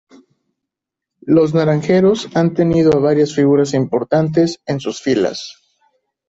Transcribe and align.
Los 1.27 1.53
Naranjeros 1.53 2.27
han 2.33 2.55
tenido 2.55 2.91
a 2.95 2.99
varias 2.99 3.35
figuras 3.35 3.75
importantes 3.75 4.59
en 4.65 4.79
sus 4.79 4.99
filas. 4.99 5.59